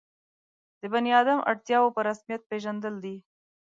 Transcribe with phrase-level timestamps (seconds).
[0.81, 3.15] د بني آدم اړتیاوو په رسمیت پېژندل ده.